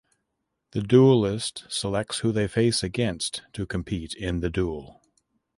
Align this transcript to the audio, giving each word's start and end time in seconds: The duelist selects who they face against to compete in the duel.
The 0.71 0.81
duelist 0.81 1.65
selects 1.69 2.21
who 2.21 2.31
they 2.31 2.47
face 2.47 2.81
against 2.81 3.43
to 3.53 3.67
compete 3.67 4.15
in 4.15 4.39
the 4.39 4.49
duel. 4.49 4.99